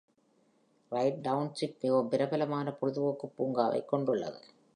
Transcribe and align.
Right 0.91 1.19
Township 1.21 1.77
மிகவும் 1.81 2.09
பிரபலமான 2.09 2.71
பொழுதுபோக்கு 2.71 3.29
பூங்காவைக் 3.37 3.85
கொண்டுள்ளது. 3.85 4.41